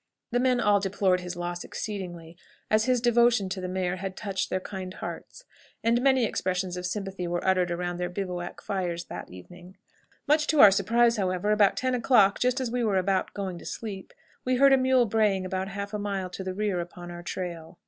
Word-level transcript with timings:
The 0.31 0.39
men 0.39 0.59
all 0.59 0.79
deplored 0.79 1.19
his 1.19 1.35
loss 1.35 1.63
exceedingly, 1.63 2.35
as 2.71 2.85
his 2.85 3.01
devotion 3.01 3.49
to 3.49 3.61
the 3.61 3.67
mare 3.67 3.97
had 3.97 4.17
touched 4.17 4.49
their 4.49 4.59
kind 4.59 4.95
hearts, 4.95 5.43
and 5.83 6.01
many 6.01 6.25
expressions 6.25 6.75
of 6.75 6.87
sympathy 6.87 7.27
were 7.27 7.45
uttered 7.47 7.69
around 7.69 7.97
their 7.97 8.09
bivouac 8.09 8.63
fires 8.63 9.03
on 9.11 9.15
that 9.15 9.29
evening. 9.29 9.77
Much 10.27 10.47
to 10.47 10.59
our 10.59 10.71
surprise, 10.71 11.17
however, 11.17 11.51
about 11.51 11.77
ten 11.77 11.93
o'clock, 11.93 12.39
just 12.39 12.59
as 12.59 12.71
we 12.71 12.83
were 12.83 12.97
about 12.97 13.35
going 13.35 13.59
to 13.59 13.65
sleep, 13.67 14.11
we 14.43 14.55
heard 14.55 14.73
a 14.73 14.75
mule 14.77 15.05
braying 15.05 15.45
about 15.45 15.67
half 15.67 15.93
a 15.93 15.99
mile 15.99 16.31
to 16.31 16.43
the 16.43 16.55
rear 16.55 16.79
upon 16.79 17.11
our 17.11 17.21
trail. 17.21 17.77